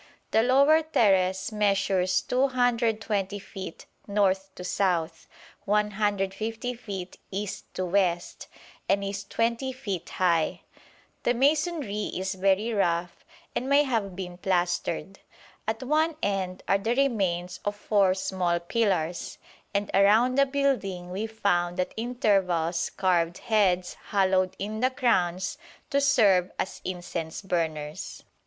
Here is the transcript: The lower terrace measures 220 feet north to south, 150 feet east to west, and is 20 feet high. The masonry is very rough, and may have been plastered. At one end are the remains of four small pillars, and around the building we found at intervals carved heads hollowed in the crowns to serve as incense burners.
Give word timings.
The 0.31 0.41
lower 0.41 0.81
terrace 0.81 1.51
measures 1.51 2.21
220 2.21 3.37
feet 3.37 3.85
north 4.07 4.49
to 4.55 4.63
south, 4.63 5.27
150 5.65 6.73
feet 6.73 7.19
east 7.29 7.71
to 7.75 7.85
west, 7.85 8.47
and 8.89 9.03
is 9.03 9.23
20 9.23 9.71
feet 9.71 10.09
high. 10.09 10.61
The 11.21 11.35
masonry 11.35 12.05
is 12.15 12.33
very 12.33 12.73
rough, 12.73 13.23
and 13.55 13.69
may 13.69 13.83
have 13.83 14.15
been 14.15 14.39
plastered. 14.39 15.19
At 15.67 15.83
one 15.83 16.15
end 16.23 16.63
are 16.67 16.79
the 16.79 16.95
remains 16.95 17.59
of 17.63 17.75
four 17.75 18.15
small 18.15 18.59
pillars, 18.59 19.37
and 19.71 19.91
around 19.93 20.33
the 20.33 20.47
building 20.47 21.11
we 21.11 21.27
found 21.27 21.79
at 21.79 21.93
intervals 21.95 22.89
carved 22.89 23.37
heads 23.37 23.93
hollowed 24.05 24.55
in 24.57 24.79
the 24.79 24.89
crowns 24.89 25.59
to 25.91 26.01
serve 26.01 26.49
as 26.57 26.81
incense 26.83 27.43
burners. 27.43 28.23